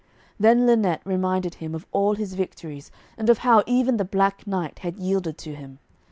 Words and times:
Then 0.39 0.65
Lynette 0.65 1.03
reminded 1.05 1.53
him 1.61 1.75
of 1.75 1.85
all 1.91 2.15
his 2.15 2.33
victories, 2.33 2.89
and 3.19 3.29
of 3.29 3.37
how 3.45 3.61
even 3.67 3.97
the 3.97 4.03
Black 4.03 4.47
Knight 4.47 4.79
had 4.79 4.97
yielded 4.97 5.37
to 5.37 5.53
him. 5.53 5.77